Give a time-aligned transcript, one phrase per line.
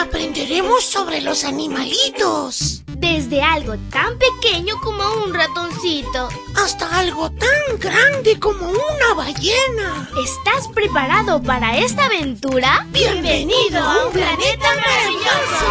[0.00, 2.82] aprenderemos sobre los animalitos.
[2.86, 6.28] Desde algo tan pequeño como un ratoncito.
[6.56, 10.08] Hasta algo tan grande como una ballena.
[10.24, 12.86] ¿Estás preparado para esta aventura?
[12.92, 15.66] Bienvenido a un planeta maravilloso.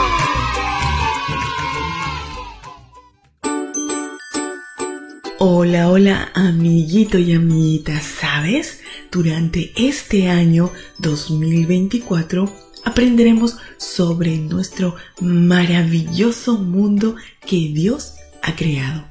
[5.39, 7.99] Hola, hola, amiguito y amiguita.
[7.99, 8.81] ¿Sabes?
[9.11, 17.15] Durante este año 2024 aprenderemos sobre nuestro maravilloso mundo
[17.45, 19.05] que Dios ha creado.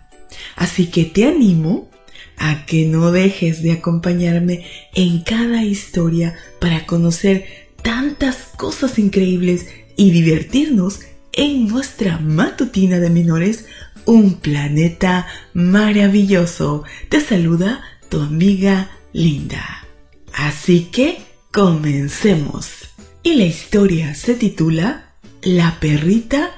[0.57, 1.91] Así que te animo
[2.37, 7.47] a que no dejes de acompañarme en cada historia para conocer
[7.83, 9.67] tantas cosas increíbles
[9.97, 11.01] y divertirnos
[11.33, 13.67] en nuestra matutina de menores
[14.05, 16.85] un planeta maravilloso.
[17.09, 19.87] Te saluda tu amiga Linda.
[20.33, 21.19] Así que
[21.53, 22.88] comencemos.
[23.29, 26.53] Y la historia se titula La perrita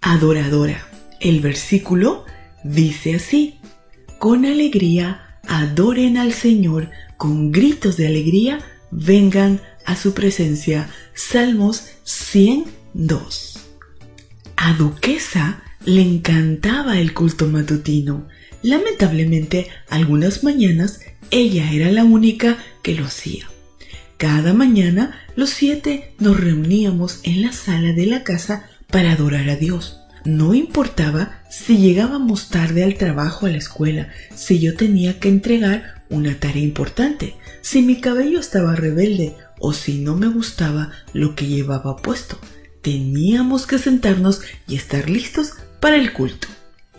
[0.00, 0.88] adoradora.
[1.20, 2.24] El versículo
[2.64, 3.60] dice así,
[4.18, 8.58] con alegría adoren al Señor, con gritos de alegría
[8.90, 10.90] vengan a su presencia.
[11.14, 13.60] Salmos 102.
[14.56, 18.26] A Duquesa le encantaba el culto matutino.
[18.62, 20.98] Lamentablemente, algunas mañanas
[21.30, 23.46] ella era la única que lo hacía.
[24.18, 29.56] Cada mañana los siete nos reuníamos en la sala de la casa para adorar a
[29.56, 30.00] Dios.
[30.24, 36.02] No importaba si llegábamos tarde al trabajo, a la escuela, si yo tenía que entregar
[36.08, 41.46] una tarea importante, si mi cabello estaba rebelde o si no me gustaba lo que
[41.46, 42.38] llevaba puesto.
[42.80, 46.48] Teníamos que sentarnos y estar listos para el culto.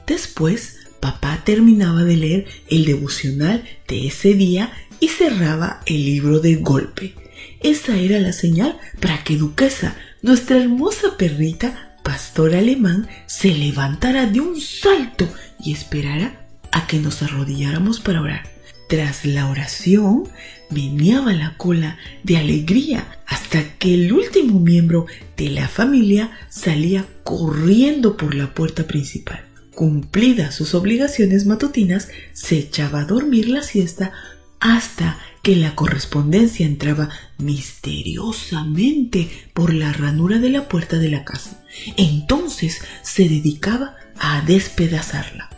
[0.06, 6.56] Después, papá terminaba de leer el devocional de ese día y cerraba el libro de
[6.56, 7.14] golpe.
[7.62, 14.40] Esa era la señal para que Duquesa, nuestra hermosa perrita, pastor alemán, se levantara de
[14.40, 15.28] un salto
[15.60, 18.58] y esperara a que nos arrodilláramos para orar.
[18.88, 20.24] Tras la oración,
[20.70, 28.16] meneaba la cola de alegría hasta que el último miembro de la familia salía corriendo
[28.16, 29.44] por la puerta principal.
[29.76, 34.14] Cumplidas sus obligaciones matutinas, se echaba a dormir la siesta
[34.60, 41.64] hasta que la correspondencia entraba misteriosamente por la ranura de la puerta de la casa.
[41.96, 45.50] Entonces se dedicaba a despedazarla.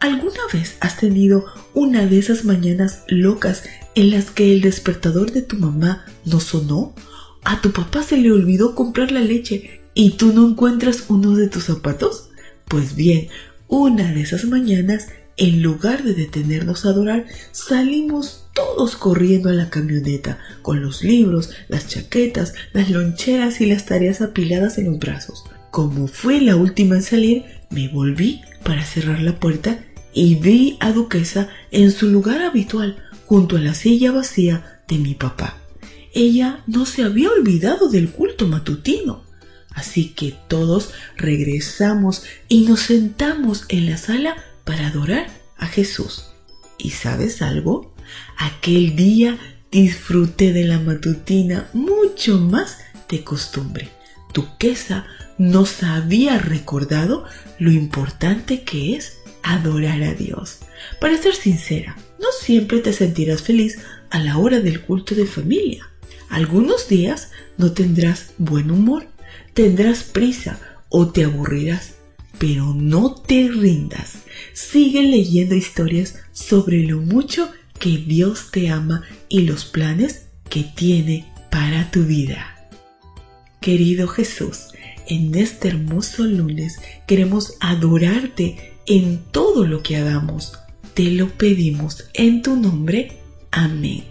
[0.00, 3.64] ¿Alguna vez has tenido una de esas mañanas locas
[3.94, 6.94] en las que el despertador de tu mamá no sonó?
[7.44, 11.48] ¿A tu papá se le olvidó comprar la leche y tú no encuentras uno de
[11.48, 12.28] tus zapatos?
[12.68, 13.28] Pues bien,
[13.68, 19.68] una de esas mañanas, en lugar de detenernos a adorar, salimos todos corriendo a la
[19.68, 25.44] camioneta, con los libros, las chaquetas, las loncheras y las tareas apiladas en los brazos.
[25.70, 29.84] Como fue la última en salir, me volví para cerrar la puerta
[30.14, 35.14] y vi a Duquesa en su lugar habitual, junto a la silla vacía de mi
[35.14, 35.58] papá.
[36.14, 39.25] Ella no se había olvidado del culto matutino.
[39.76, 45.28] Así que todos regresamos y nos sentamos en la sala para adorar
[45.58, 46.24] a Jesús.
[46.78, 47.94] ¿Y sabes algo?
[48.38, 49.38] Aquel día
[49.70, 52.78] disfruté de la matutina mucho más
[53.10, 53.90] de costumbre.
[54.32, 55.06] Duquesa
[55.36, 57.26] nos había recordado
[57.58, 60.60] lo importante que es adorar a Dios.
[61.02, 65.86] Para ser sincera, no siempre te sentirás feliz a la hora del culto de familia.
[66.30, 69.06] Algunos días no tendrás buen humor,
[69.54, 71.94] tendrás prisa o te aburrirás,
[72.38, 74.18] pero no te rindas.
[74.52, 81.26] Sigue leyendo historias sobre lo mucho que Dios te ama y los planes que tiene
[81.50, 82.70] para tu vida.
[83.60, 84.68] Querido Jesús,
[85.08, 90.58] en este hermoso lunes queremos adorarte en todo lo que hagamos.
[90.94, 93.18] Te lo pedimos en tu nombre.
[93.50, 94.04] Amén.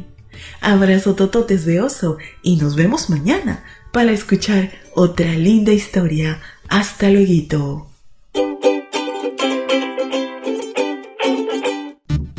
[0.62, 3.64] Abrazo tototes de oso y nos vemos mañana
[3.96, 6.42] para escuchar otra linda historia.
[6.68, 7.90] Hasta luego.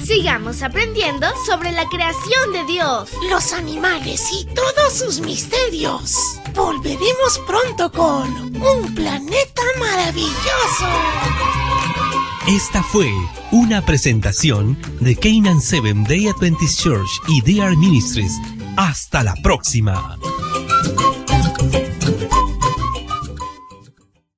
[0.05, 6.39] Sigamos aprendiendo sobre la creación de Dios, los animales y todos sus misterios.
[6.55, 8.31] Volveremos pronto con
[8.63, 10.87] un planeta maravilloso.
[12.49, 13.11] Esta fue
[13.51, 18.35] una presentación de Canaan Seven Day Adventist Church y DR Ministries.
[18.77, 20.19] Hasta la próxima.